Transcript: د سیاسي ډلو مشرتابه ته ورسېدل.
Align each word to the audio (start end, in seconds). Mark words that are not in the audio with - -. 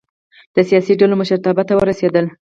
د 0.55 0.57
سیاسي 0.69 0.93
ډلو 0.99 1.15
مشرتابه 1.21 1.63
ته 1.69 1.73
ورسېدل. 1.75 2.25